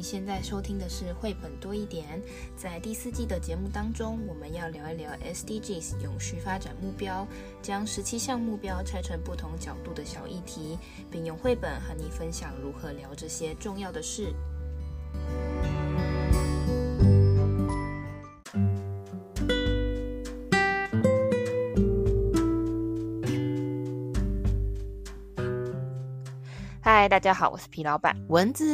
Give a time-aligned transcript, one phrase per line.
[0.00, 2.22] 你现在收听的是绘本多一点。
[2.56, 7.28] 在第四季的节目当中，我们要聊一聊 SDGs 永续发展目标，
[7.60, 10.78] 将十七项目标拆成不同角度的小议题，
[11.10, 14.32] 并用绘本和你分享如何聊这些重要的事。
[27.00, 28.66] 嗨，大家好，我是皮老板蚊子。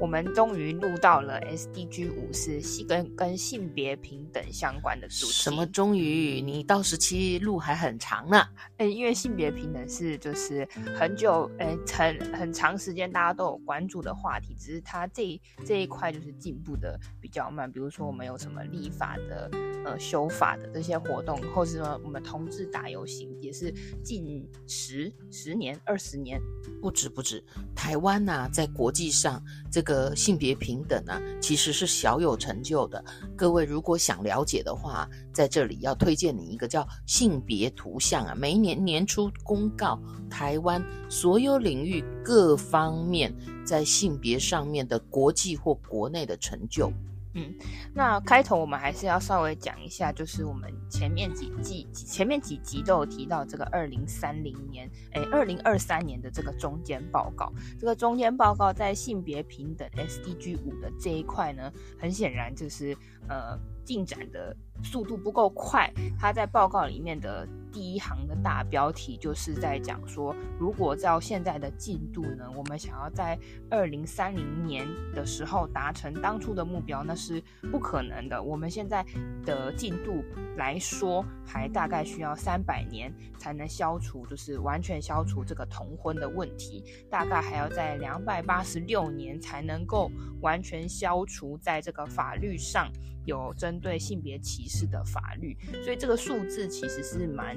[0.00, 5.32] 我们终于录到了 SDG 五是跟跟性别平等相关的主题。
[5.32, 6.40] 什么终于？
[6.40, 8.42] 你到十七路还很长呢。
[8.78, 10.66] 诶，因为性别平等是就是
[10.98, 17.70] 很久诶很很长时间大家都有关注的话题，只是它这这一块就是进步的比较慢。
[17.70, 19.50] 比如说我们有什么立法的
[19.84, 23.70] 呃修法的这些活动，或是说我们同志打游行也是
[24.02, 26.40] 近十十年二十年，
[26.80, 27.44] 不止不止。
[27.74, 33.02] 台湾呐、在国际上这个性别平等啊，其实是小有成就的。
[33.36, 46.92] 各位如果想了解的话，在这里要推荐你一个叫性别图像啊，每一年年初公告台湾所有领域各方面在性别上面的国际或国内的成就。
[47.38, 47.54] 嗯，
[47.94, 57.52] 那开头我们还是要稍微讲一下，就是我们前面几季、前面几集都有提到这个二零三零年，哎，二零二三年的这个中间报告。
[57.78, 62.96] 这个中间报告在性别平等 SDG 五的这一块呢，很显然就是
[63.28, 65.92] 呃进展的速度不够快。
[66.18, 73.38] 他在报告里面的第一行的大标题就是在讲说，如果照现在的进度呢，我们想要在
[73.70, 78.42] 二零三零年的时候达成当初的目标，那是不可能的。
[78.42, 79.04] 我们现在
[79.44, 80.24] 的进度
[80.56, 90.10] 来说，还大概需要三百年才能消除，就是完全消除这个同婚的问题，大概还要在两百八十六年才能够
[90.40, 92.90] 完全消除在这个法律上
[93.28, 95.56] 有针对性别歧视的法律。
[95.84, 97.56] 所以这个数字其实是蛮。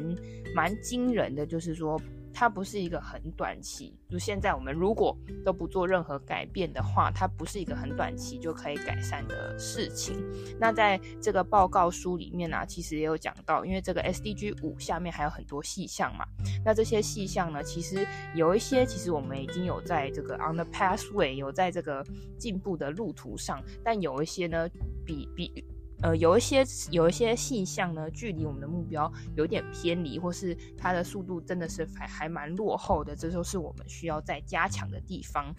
[0.53, 1.97] 蛮惊人的，就是说
[2.33, 3.93] 它不是一个很短期。
[4.09, 10.15] 就现在我们如果都不做任何改变的话，它不是一个很短期就可以改善的事情。
[10.59, 16.25] 那在这个报告书里面呢、啊，其实也有讲到，因为这个 SDG 五下面还有很多细项嘛。
[16.65, 18.05] 那这些细项呢，其实
[18.35, 22.05] 有一些其实我们已经有在这个 on the pathway，有在这个
[22.37, 24.67] 进步的路途上，但有一些呢，
[25.05, 25.63] 比比。
[26.01, 35.53] 呃，有一些有一些细项呢，距离我们的目标有点偏离，或是它的速度真的是还还蛮落后的，这就是我们需要再加强的地方。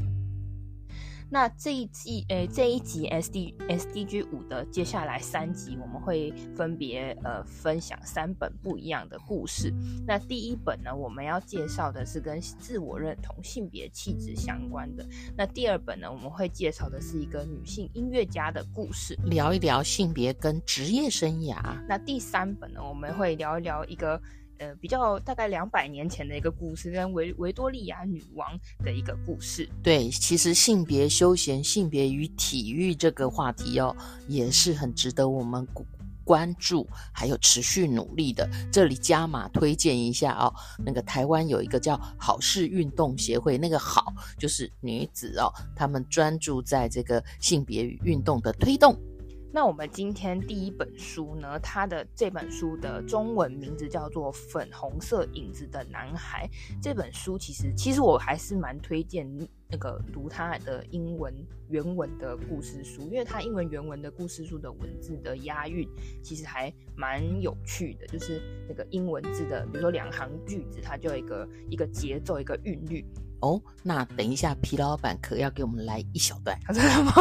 [1.32, 9.72] 那这一季，诶，这一集 S D S D G 五的接下来三集，我们会分别呃分享三本不一样的故事。
[10.06, 15.08] 那第一本呢，我们要介绍的是跟自我认同、性别气质相关的。
[15.34, 21.56] 那第二本呢，我们会介绍的是一个女性音乐家的故事，聊一聊性别跟职业生涯。
[21.88, 24.20] 那第三本呢，我们会聊一聊一个。
[24.62, 28.48] 呃，比较大概两百年前的一个故事，跟维维多利亚女王
[28.84, 29.68] 的一个故事。
[29.82, 33.94] 对，其实性别休闲、性别与体育这个话题哦，
[34.28, 35.66] 也是很值得我们
[36.24, 38.48] 关注，还有持续努力的。
[38.70, 40.54] 这里加码推荐一下哦，
[40.86, 48.96] 那个台湾有一个叫好事运动协会，那个好就是女子哦，他们专注在这个性别与运动的推动。
[49.54, 56.48] 那我们今天第一本书呢，它的这本书的中文名字叫做《粉红色影子的男孩》。
[56.82, 59.28] 这本书其实，其实我还是蛮推荐
[59.68, 61.34] 那个读它的英文
[61.68, 65.86] 原文的故事书，因为它英文原文的故事书的文字的押韵
[66.22, 73.04] 其实还蛮有趣的，就是那个英文字的，比如说两行句子，它就有一个一个节奏，一个韵律。
[73.42, 77.12] 哦，那等一下，皮老板可要给我们来一小段， 真的吗？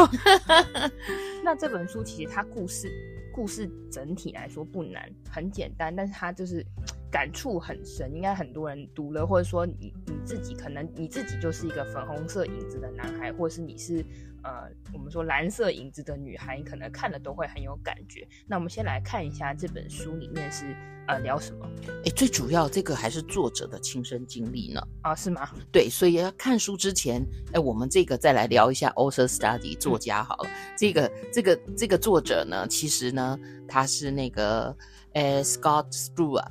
[1.43, 2.89] 那这本书其实它故事
[3.33, 6.65] 故事整体来说不难，很简单，但是它就是
[7.11, 14.05] 感触很深，应该很多人读了，或者说你你自己可能你自己就是一个粉红色影子的男孩，或者是你是。
[14.43, 18.27] 呃，我们说蓝色影子的女孩，你可能看了都会很有感觉。
[18.47, 20.75] 那我们先来看一下这本书里面是
[21.07, 21.69] 呃聊什么？
[22.05, 24.81] 诶，最主要这个还是作者的亲身经历呢？
[25.03, 25.47] 啊，是吗？
[25.71, 27.23] 对，所以要看书之前，
[27.53, 30.49] 诶，我们这个再来聊一下 author study 作家好了。
[30.49, 33.37] 嗯、这个这个这个作者呢，其实呢，
[33.67, 34.75] 他是那个
[35.13, 36.49] 呃 Scott Spruance，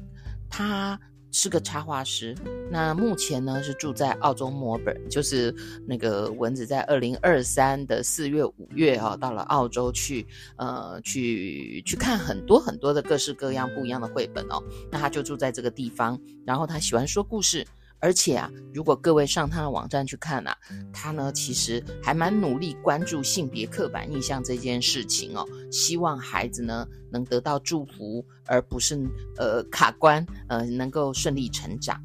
[0.50, 1.00] 他。
[1.32, 2.34] 是个插画师，
[2.72, 5.54] 那目前呢是住在澳洲墨尔本，就是
[5.86, 10.26] 那个蚊子在二零二三的四月五月哈、哦，到了澳洲去，
[10.56, 14.60] 呃，去去看很多很多的各式各样不一样的绘本哦。
[14.90, 17.64] 那他就住在这个地方，然后他喜欢说故事，
[18.00, 20.56] 而且啊，如果各位上他的网站去看啊，
[20.92, 28.98] 他呢其实还蛮努力关注性别刻板印象这件事情哦，希望孩子呢能得到祝福，而不是
[29.36, 32.02] 呃卡关，呃能够顺利成长。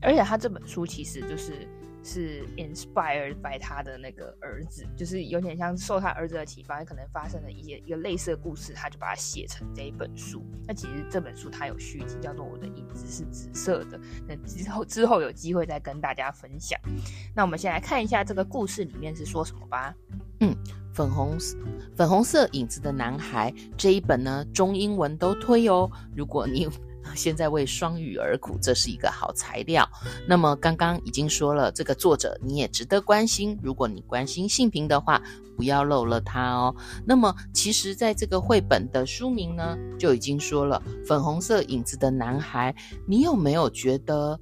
[0.00, 1.68] 而且他这本书其实就是。
[2.06, 10.40] 是 inspired by 他的那个儿子，就是有点像受他儿子的启发，可能发生了一些一个类似的故事，他就把它写成这一本书。
[10.68, 13.98] 那其实这本书它有续集，叫做《我的影子是紫色的》。
[14.28, 16.78] 那之后之后有机会再跟大家分享。
[17.34, 19.92] 那我们先来看一下这个故事里面是说什么吧。
[20.40, 20.54] 嗯，
[20.94, 21.36] 粉红
[21.96, 25.90] 粉红色影子的男孩这一本呢，中英文都推哦。
[26.14, 26.68] 如果你
[27.14, 29.88] 现在为双语而苦，这是一个好材料。
[30.26, 33.58] 那么刚刚已经说了，这个作者你也值得关心。
[33.62, 35.22] 如果你关心性平的话，
[35.56, 36.74] 不要漏了他哦。
[37.06, 42.74] 那么其实，在这个绘本的书名呢，就已经说了“粉红色影子的男孩”。
[43.08, 44.38] 你有没有觉得，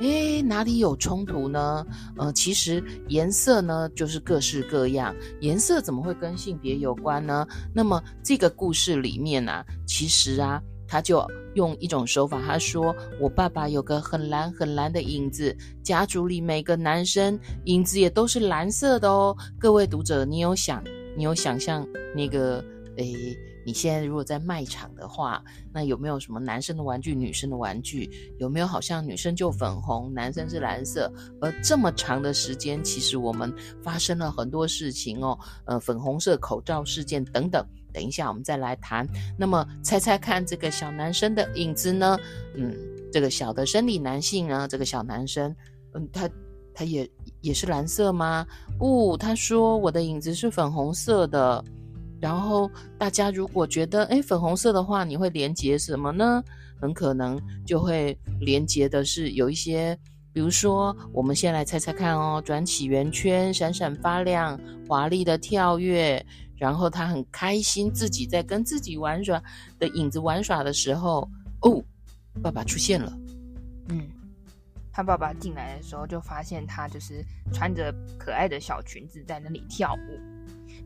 [0.00, 1.86] 诶，哪里有冲突呢？
[2.18, 5.14] 呃，其实颜色呢，就是各式各样。
[5.40, 7.46] 颜色怎么会跟性别有关呢？
[7.74, 10.60] 那么这个故事里面啊，其实啊。
[10.90, 20.82] 他就用一种手法，他说：“我爸爸有个很蓝很蓝的影子，家族里每个男生影子也都是蓝色的哦。”各位读者，你有想，
[21.16, 22.62] 你有想象那个？
[22.96, 25.42] 诶，你现在如果在卖场的话，
[25.72, 28.10] 那有没有什么男生的玩具、女生的玩具？
[28.38, 31.10] 有没有好像女生就粉红，男生是蓝色？
[31.40, 37.64] 而这么长的时间，其实我们发生了很多事情哦，呃，粉红色口罩事件等等。
[37.92, 39.06] 等一下，我们再来谈。
[39.38, 42.18] 那么，猜猜看，这个小男生的影子呢？
[42.54, 42.74] 嗯，
[43.12, 44.66] 这个小的生理男性呢？
[44.68, 45.54] 这个小男生，
[45.94, 46.28] 嗯，他
[46.74, 47.08] 他也
[47.40, 48.46] 也是蓝色吗？
[48.78, 51.64] 不，他说我的影子是粉红色的。
[52.20, 56.42] 然后大家如果觉得诶粉红色的话，你会连接什么呢？
[56.78, 59.98] 很可能就会连接的是有一些，
[60.32, 66.24] 比如说，我们先来猜猜看哦，转起圆圈，闪闪发亮，华丽的跳跃。
[66.60, 69.42] 然后他很开心，自己在跟自己玩耍
[69.78, 71.26] 的影子玩耍的时候，
[71.62, 71.82] 哦，
[72.42, 73.10] 爸爸出现了。
[73.88, 74.06] 嗯，
[74.92, 80.20] 他爸爸进来的时候就发现他就是穿着可爱的小裙子在那里跳舞，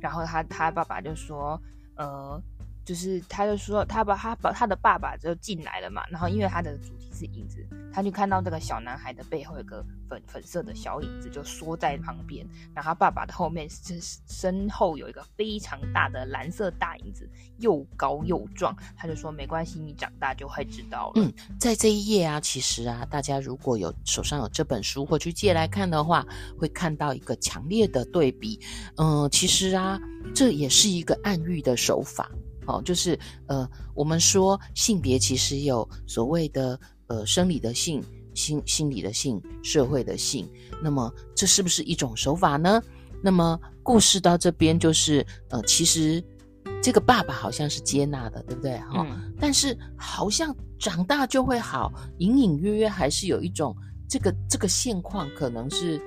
[0.00, 1.60] 然后他他爸爸就说，
[1.96, 2.40] 呃。
[2.86, 12.44] 就是，他就说，他把他把他的爸爸就进来了嘛，然后因为他的主是影子，他就看到这个小男孩的背后有个粉粉色的小影子，就缩在旁边，
[12.74, 21.12] 然后他爸爸的后面是身后有一个非常大的蓝色大影子，又高又壮，他就说没关系，你长大就会知道了。
[21.16, 26.26] 嗯，在这一页啊，其实啊，大家如果有手上有这本书或去借来看的话，
[26.58, 28.58] 会看到一个强烈的对比。
[28.96, 30.00] 嗯，其实啊，
[30.34, 32.28] 这也是一个暗喻的手法。
[32.66, 38.02] 哦，就是呃，我们说性别其实有所谓的呃生理的性、
[38.34, 40.48] 心心理的性、社会的性。
[40.82, 42.82] 那么这是不是一种手法呢？
[43.22, 46.22] 那么故事到这边就是呃，其实
[46.82, 48.76] 这个爸爸好像是接纳的，对不对？
[48.78, 49.06] 哈、
[49.40, 53.74] 但是好像长大就会好，隐隐约约还是有一种
[54.08, 55.98] 这个这个现况可能是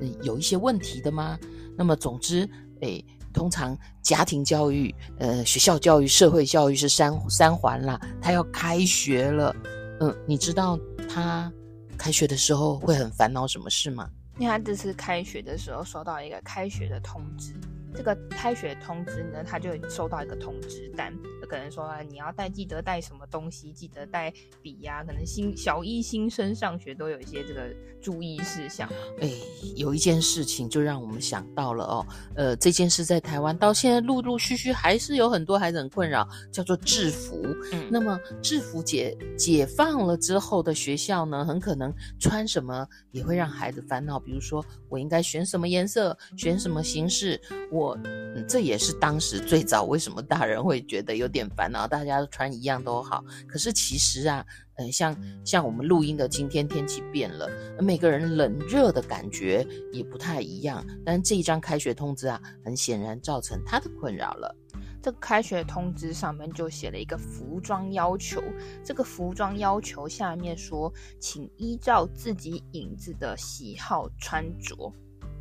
[0.00, 1.38] 嗯有一些问题的吗？
[1.76, 2.48] 那么总之，
[2.80, 3.04] 诶。
[3.32, 8.00] 通常家庭教育、呃学校教育、社会教育是三三环啦。
[8.18, 9.54] 他要开学了，
[10.00, 10.78] 嗯，你知道
[11.08, 11.50] 他
[11.96, 14.08] 开学的时候会很烦恼什么事吗？
[14.38, 17.54] 因为他这次开学的时候收到一个开学的通知。
[17.94, 21.10] 这个开学通知呢，他就收到一个通知单，
[21.48, 25.04] 可能说啊你要带，记得带什么东西，记得带笔呀、啊。
[25.04, 27.68] 可能新小一新生上学都有一些这个
[28.00, 28.88] 注意事项。
[29.20, 29.30] 哎，
[29.74, 37.42] 有一件事情就让我们想到了哦，呃，这件事在台湾到现在陆陆续续还是有很多孩子很困扰，叫做制服。
[37.72, 47.98] 嗯，那么制服解解放了之后的学校呢，很可能穿什么也会让孩子烦恼，比如说我应该选什么颜色，选什么形式，我。
[48.04, 53.24] 嗯，这也是当时最早为什么大人会觉得有点烦恼，大家都穿一样都好。
[53.48, 57.50] 可是其实啊，嗯，像像我们录音的今天天气变了，
[57.80, 60.86] 每个人冷热的感觉也不太一样。
[61.04, 64.54] 但这一张开学通知啊，很显然造成他的困扰了。
[65.02, 68.42] 这个开学通知上面就写了一个服装要求，
[68.84, 74.92] 这个服装要求下面说，请依照自己影子的喜好穿着。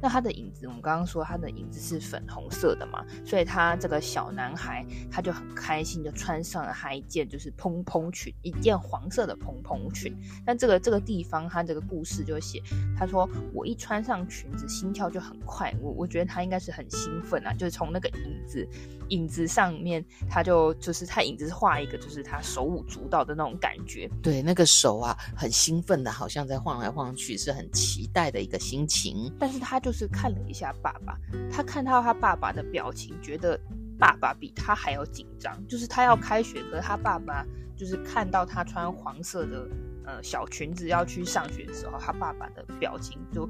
[0.01, 10.15] 那他的影子，我们刚刚说他的影子是粉红色的嘛，所以他这个小男孩他就很开心就穿上了他一件就是蓬蓬裙，一件黄色的蓬蓬裙。
[10.45, 12.61] 那这个这个地方，他这个故事就写，
[12.97, 15.73] 他说我一穿上裙子，心跳就很快。
[15.81, 18.67] 我我觉得他应该是很兴奋啊，就是从那个影子
[19.09, 24.09] 影子上面，他就就是他影子是画一个，就是他手舞足蹈的那种感觉。
[24.21, 29.31] 对，那个手啊，很兴奋的，好像在晃来晃去，是很期待的一个心情。
[29.39, 29.95] 但是他就。
[29.95, 31.17] 是看了一下爸爸，
[31.49, 33.57] 他看到他爸爸的表情，觉得
[33.97, 35.55] 爸爸比他还要紧张。
[35.69, 37.45] 就是他要开学，可是他爸爸
[37.77, 39.65] 就是看到他穿黄色的
[40.05, 43.49] 呃小裙子要去上学的时候，他爸爸的表情就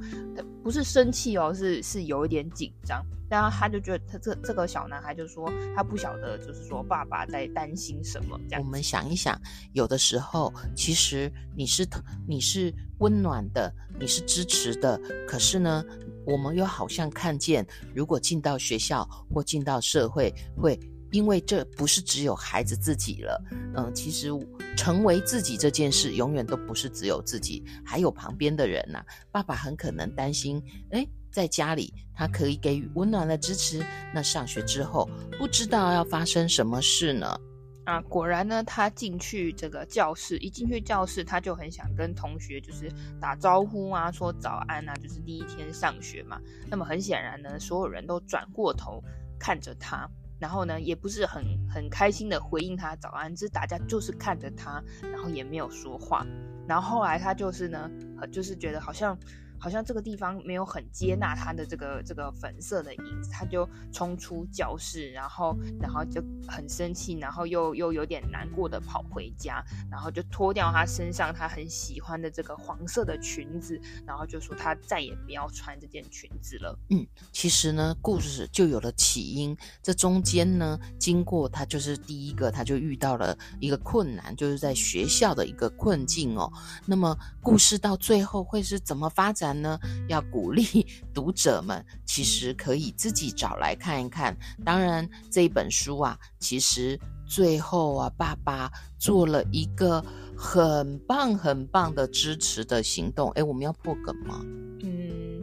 [0.63, 3.05] 不是生气哦，是是有一点紧张。
[3.27, 8.39] 然后他就觉得他这这个小男孩就说他不晓得，就是说爸爸在担心什么。
[8.47, 9.35] 这样我们想一想，
[9.73, 11.87] 有的时候其实你是
[12.27, 14.95] 你是温暖的，你是支持的，
[15.27, 15.83] 可是呢，
[16.23, 20.79] 我们又好像看见，如果进到学校或进到社会，会
[21.11, 23.41] 因为这不是只有孩子自己了，
[23.75, 24.29] 嗯，其实
[24.75, 37.37] 成为自己这件事，永远都不是只有自己，还有旁边的人呐、爸爸很可能担心，诶，在家里他可以给予温暖的支持，那上学之后不知道要发生什么事呢？
[37.85, 46.41] 啊，果然呢，他进去这个教室，一进去教室，他就很想跟同学就是打招呼啊，说早安啊，就是第一天上学嘛。
[46.67, 48.99] 那么很显然呢，所有人都转过头
[49.37, 56.25] 看着他，然后呢，也不是很很开心的回应他早安，就是大家就是看着他，然后也没有说话。
[56.67, 57.89] 然后后来他就是呢，
[58.31, 59.17] 就是觉得好像。
[59.59, 76.77] 好像这个地方没有很接纳他的这个这个粉色的影子，他就冲出教室，然后然后就很生气，然后又又有点难过的跑回家，然后就脱掉他身上他很喜欢的这个黄色的裙子，然后就说他再也不要穿这件裙子了。
[76.89, 86.51] 嗯，其实呢，故事就有了起因，这中间呢，经过他就是第一个，他就遇到了一个困难，就是在学校的一个困境哦。
[86.85, 89.44] 那么故事到最后会是怎么发展？
[89.53, 90.63] 呢，要鼓励
[91.13, 94.35] 读者们，其实可以自己找来看一看。
[94.63, 100.03] 当然，这一本书啊，其实最后啊，爸爸做了一个
[100.37, 103.29] 很棒很棒的支持的行动。
[103.31, 104.39] 哎，我们要破梗吗？
[104.83, 105.41] 嗯，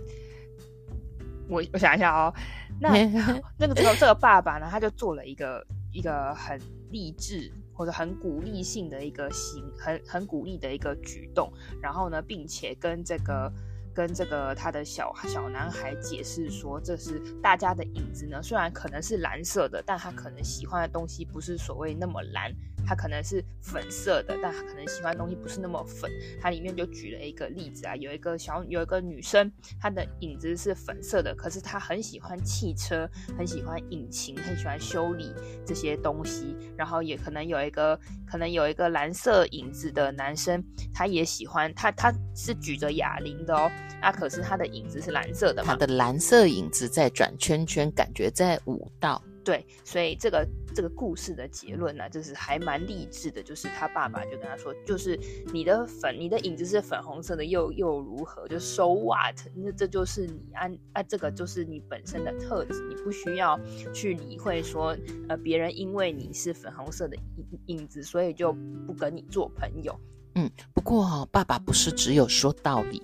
[1.49, 2.33] 我我想一下哦。
[2.81, 2.91] 那
[3.59, 7.53] 那个这个这个爸爸呢，他就做了一个一个很励志。
[7.75, 13.51] 或者很鼓励性的一个行，很很鼓励的一个举动，然后呢，并且跟这个
[13.95, 22.53] 跟这个他的小小男孩解释说，这是大家的影子呢，虽然可能是蓝色的，但他可能喜欢的东西不是所谓那么蓝。
[22.87, 26.11] 他可能是粉色的，但他可能喜欢的东西不是那么粉。
[26.41, 35.33] 它里面就举了一个例子啊，有一个小有一个女生，她的影子是粉色的，可是她很喜欢汽车，很喜欢引擎，很喜欢修理
[35.67, 36.57] 这些东西。
[36.77, 40.63] 然后也可能有一个可能有一个蓝色影子的男生，
[40.93, 43.71] 他也喜欢他，他是举着哑铃的哦，
[44.01, 49.23] 啊，可是他的影子是蓝色的嘛，他的蓝色影子在转圈圈，感觉在舞蹈。
[49.45, 53.43] 对，所以这个这个故事的结论呢，就是还蛮励志的。
[53.43, 55.19] 就是他爸爸就跟他说，就是
[55.53, 58.47] 你的粉，你的影子是粉红色的，又又如何？
[58.49, 59.37] 就 so what？
[59.55, 63.59] 那这就是你按啊，这个就是你本身的特质，你不需要
[63.95, 64.97] 去理会说，
[65.29, 68.53] 呃，别人因为你是粉红色的影影子，所以就
[68.87, 69.99] 不跟你做朋友。
[70.35, 73.03] 嗯，不过哈、哦，爸爸不是只有说道理，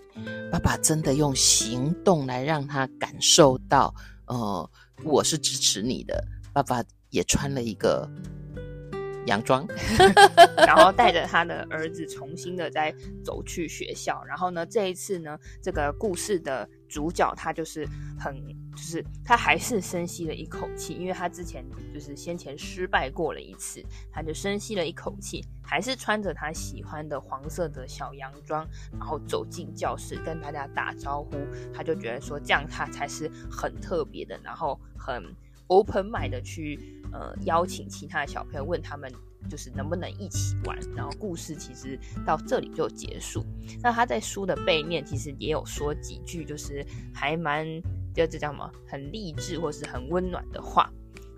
[0.51, 3.95] 爸爸真的用行动来让他感受到，
[4.27, 4.71] 呃。
[5.05, 8.09] 我是支持你的，爸爸也穿了一个
[9.27, 9.67] 洋装，
[10.57, 14.23] 然后带着他的儿子重新的再走去学校。
[14.25, 17.87] 然后呢，这一次呢，这个故事的主角他就是
[18.19, 18.35] 很，
[18.73, 21.63] 就是他还是深吸了一口气，因为他之前
[21.93, 28.67] 就是先前失败过了一次，他就深吸了一口气，还是穿着他喜欢的黄色的小洋装，
[28.99, 31.37] 然后走进教室跟大家打招呼。
[31.75, 34.79] 他就觉得说这样他才是很特别的，然后。
[35.01, 35.25] 很
[35.69, 39.13] open mind 的去呃邀请其他的小朋友，问他们
[39.49, 43.45] 就是能不能一起玩，然后故事其实到这里就结束。
[43.83, 46.85] 那他在书的背面其实也有说几句，就是
[47.15, 47.67] 还蛮
[48.15, 50.91] 就这叫什么很励志或是很温暖的话。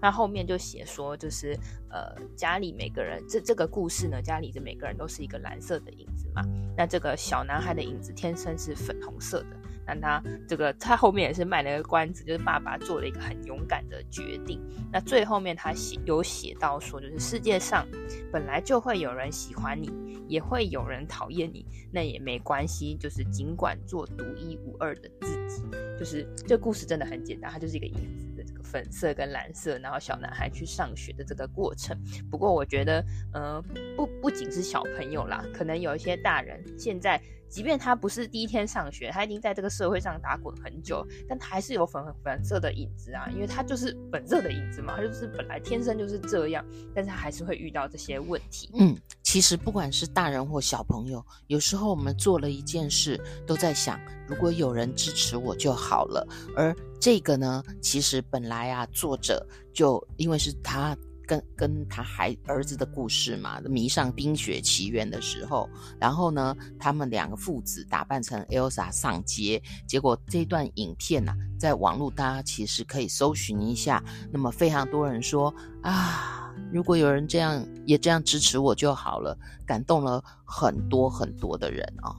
[0.02, 1.54] 那后面就写说，就是
[1.90, 6.42] 呃家里每个人这这个故事呢，家里的每个人都是一个蓝色的影子嘛。
[6.74, 9.59] 那这个小男孩的影子天生是粉红色的。
[9.90, 14.60] 但他这个，他后面也是卖了一个关子，就是爸爸做了一个很勇敢的决定。
[14.92, 17.84] 那最后面他写有写到说，就是世界上
[18.30, 19.90] 本来就会有人喜欢你，
[20.28, 25.64] 也会有人讨厌你，那也没关系，就是尽管做独一无二的自己。
[25.98, 28.29] 就是这故事真的很简单，它就是一个影子
[28.70, 32.00] 粉色跟蓝色，然后小男孩去上学的这个过程。
[32.30, 33.62] 不过我觉得，呃，
[33.96, 37.20] 不不仅是小朋友啦，可能有一些大人现在。
[37.50, 48.70] 即便他不是第一天上学，他已经在这个社会上打滚很久，但他还是有粉粉色的影子啊，因为他就是粉色的影子嘛，他就是本来天生就是这样，但是他还是会遇到这些问题。
[48.78, 53.98] 嗯，其实不管是大人或小朋友，有时候我们做了一件事，都在想，
[54.28, 56.24] 如果有人支持我就好了。
[56.56, 60.96] 而这个呢，其实本来啊，作者就因为是他。
[61.26, 74.02] 跟跟他孩儿子的故事嘛，迷上《冰雪奇缘》的时候，然后呢，他们两个父子打扮成 Elsa 上街，结果这段影片呐、啊，在网络大家其实可以搜寻一下。
[74.32, 75.54] 那么非常多人说
[75.84, 82.10] 啊，如果有人这样也这样支持我就好了，感动了很多很多的人啊、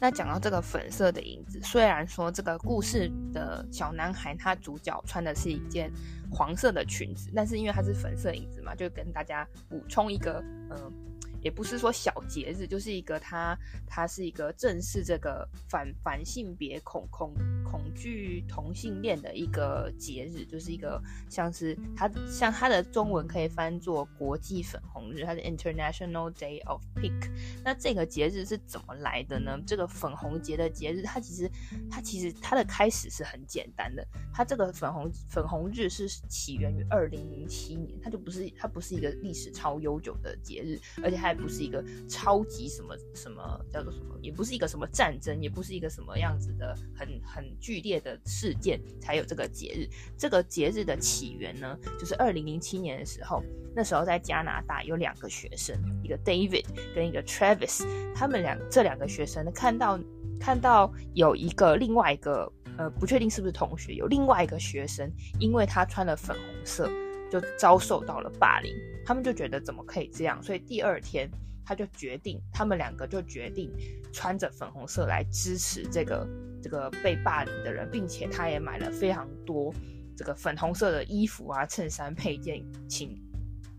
[0.00, 5.90] 那讲到这个粉色的影子，虽然说这个故事的小男孩他主角穿的是一件
[6.30, 10.92] 黄色的裙子，但是因为他是粉色影子嘛，就跟大家补充一个，嗯、
[11.40, 17.34] 也不是说小节日，就是一个他，他是一个正式这个反反性别恐恐
[17.70, 27.30] 恐惧同性恋的一个节日，就是一个像是它像它的中文可以翻作国际粉红日，它是 International Day of Pink。
[27.64, 29.58] 那这个节日是怎么来的呢？
[29.66, 31.50] 这个粉红节的节日，它其实
[31.90, 41.38] 它其实它的开始是很简单的，它这个粉红粉红日是起源于二零零七年，它就不是它不是一个历史超悠久的节日，而且它也。
[41.38, 49.88] 不是一个超级什么什么叫做什么，也不是一个什么战争，也不是一个什么样子的很很剧烈的事件才有这个节日。
[50.16, 53.42] 这个节日的起源呢，就是二零零七年的时候，
[53.74, 59.98] 那时候在加拿大有两个学生，一个 David 跟一个 Travis，他们两这两个学生，看到
[60.40, 66.90] 看到有一个另外一个呃不确定是不是同学，有另外一个学生，因为他穿了粉红色。
[67.30, 68.74] 就遭受到了霸凌，
[69.04, 71.30] 他们就觉得怎么可以这样，所以第二天
[71.62, 73.70] 他就决定，他们两个就决定
[74.14, 76.26] 穿着粉红色来支持这个
[76.62, 79.72] 这个被霸凌的人，并且他也买了非常多
[80.16, 83.20] 这个粉红色的衣服啊、衬衫配件，请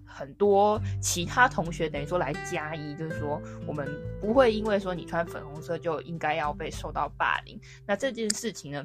[0.05, 3.88] 很多其他同学等于说来加一，就是说我们
[4.19, 7.59] 不会因为说你穿粉红色就应该要被受到霸凌。
[7.86, 8.83] 那这件事情呢，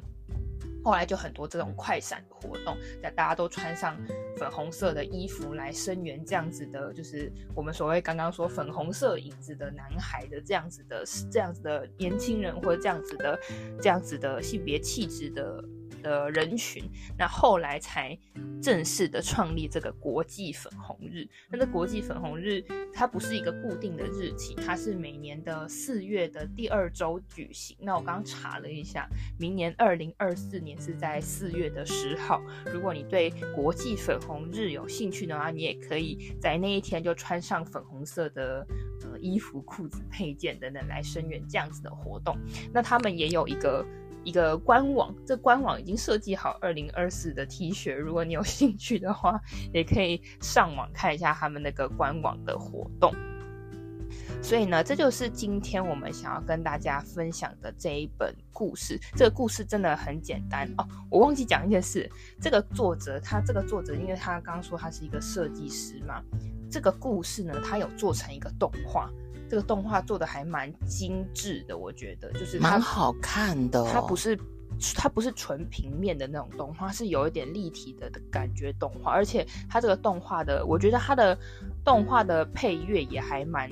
[0.83, 3.97] 后来就很多这种快闪活动，那大家都穿上
[4.37, 13.39] 粉红色的衣服来声援这样子的，就是我们所谓刚刚说粉红色影子的男孩的这样子的这样子的年轻人，或者这样子的
[13.81, 15.63] 这样子的性别气质的。
[16.05, 16.83] 的人群，
[17.17, 18.15] 那后来才
[18.61, 21.27] 正式的创立这个国际粉红日。
[21.49, 22.63] 那这国际粉红日，
[22.93, 27.75] 它不是一个固定的日期，它是每年的四月的第二周举行。
[27.79, 32.39] 那我刚查了一下，明年二零二四年是在四月的十号。
[32.71, 38.63] 如果你对国际粉红日有兴趣的话，你也可以在那一天就穿上粉红色的
[39.01, 42.37] 呃衣服、裤子、配件等等来声援这样子的活动。
[42.71, 43.83] 那他们也有一个。
[44.25, 49.39] 一个官网，这官网已经设计好二零二四的 T 恤，如果你有 兴趣的话，
[49.71, 53.13] 也可以上网看一下他们那个官网的活动。
[54.41, 58.99] 所以呢，这就是今天我们想要跟大家分享的这一本故事。
[59.15, 62.09] 这个故事真的很简单哦，我忘记讲一件事，
[62.39, 66.21] 这个作者他这个作者，因为他刚刚说他是一个设计师嘛，
[66.69, 69.09] 这个故事呢，他有做成一个动画。
[69.49, 73.89] 这个动画做的还蛮精致的，我觉得就是蛮好看的哦。
[73.91, 74.37] 它不是
[74.95, 81.37] 它不是纯平面的那种动画，是有一点立体的的感觉动画，而且它这个动画的，我觉得它的
[81.83, 83.69] 动画的配乐也还蛮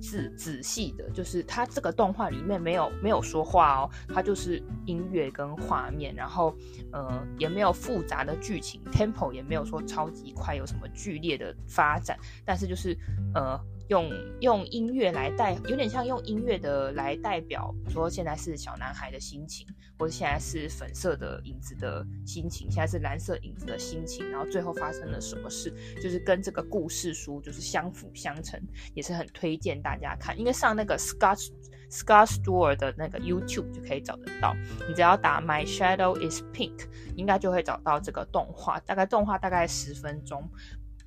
[0.00, 6.54] 仔仔细的，就是它这个动画里面没有没有说话哦，它就是音乐跟画面，然后
[6.92, 12.96] 呃也没有复杂的剧情，tempo 也没有说超级快，有什么剧烈的发展，但是就是
[13.34, 13.60] 呃。
[13.88, 19.66] 用用音乐来代，有点像用音乐的来代表，说现在是小男孩的心情，
[19.98, 28.60] 或者现在是粉色的影子的心情，现在是蓝色影子的心情，然后最后发生了什么事，就是跟这个故事书就是相辅相成，
[28.94, 31.48] 也是很推荐大家看，因为上那个 Scott
[31.90, 34.54] Scott Stewart 的那个 YouTube 就可以找得到，
[34.88, 40.48] 你只要打 My Shadow Is Pink，应该就会找到这个动画，大概动画大概十分钟。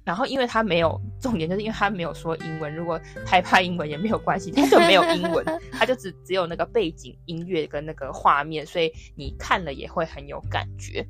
[0.05, 2.73] 然后，因为他没有重点，就是因为他没有说英文。
[2.73, 11.05] 如果害怕英文也没有关系，他就没有英文， 他就只只有那个背景音乐跟那个画面，所以你看了也会很有感觉。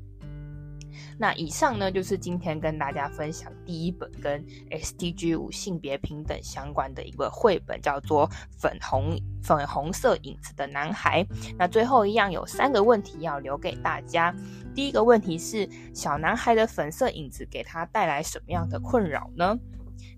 [1.18, 8.28] 那以上呢，就是今天跟大家分享第一本跟 SDG 五性别平等相关的一个绘本，叫做
[8.58, 11.24] 《粉红粉红色影子的男孩》。
[11.58, 14.34] 那最后一样有三个问题要留给大家。
[14.74, 19.58] 第一个问题是：小男孩的粉色影子给他带来什么样的困扰呢？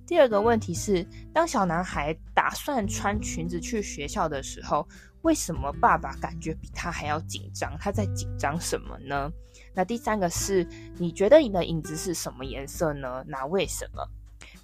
[0.06, 4.88] 第二个问题是：当小男孩打算穿裙子去学校的时候，
[5.22, 7.76] 为什么爸爸感觉比他还要紧张？
[7.78, 9.30] 他在紧张什么呢？
[9.74, 13.24] 那第三个是：你觉得你的影子是什么颜色呢？
[13.26, 14.06] 那为什么？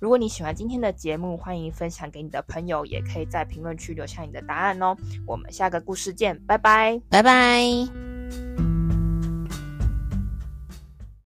[0.00, 4.96] 如果你喜欢今天的节目，欢迎分享给你的朋友，也可以在评论区留下你的答案哦。
[5.26, 8.73] 我们下个故事见，拜拜，拜拜。